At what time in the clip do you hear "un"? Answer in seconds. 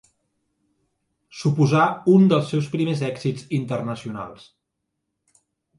2.15-2.27